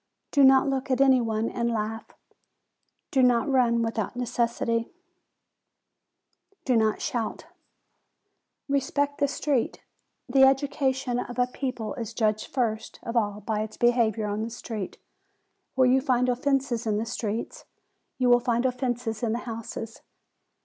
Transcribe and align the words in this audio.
Do 0.31 0.43
not 0.43 0.67
look 0.67 0.89
at 0.89 0.99
any 0.99 1.21
one 1.21 1.47
and 1.47 1.69
laugh; 1.69 2.07
do 3.11 3.21
not 3.21 3.47
run 3.47 3.83
without 3.83 4.15
necessity; 4.15 4.91
do 6.65 6.75
not 6.75 7.03
shout. 7.03 7.45
Respect 8.67 9.19
the 9.19 9.27
street. 9.27 9.83
The 10.27 10.41
education 10.41 11.19
of 11.19 11.37
a 11.37 11.45
people 11.45 11.93
is 11.93 12.15
judged 12.15 12.47
first 12.47 12.99
of 13.03 13.15
all 13.15 13.41
by 13.41 13.59
their 13.67 13.77
behavior 13.79 14.25
on 14.25 14.41
the 14.41 14.49
street. 14.49 14.97
Where 15.75 15.85
you 15.87 16.01
find 16.01 16.29
offences 16.29 16.87
in 16.87 16.97
the 16.97 17.05
streets, 17.05 17.65
you 18.17 18.27
will 18.27 18.39
find 18.39 18.65
offences 18.65 19.21
in 19.21 19.33
the 19.33 19.39
houses. 19.45 20.01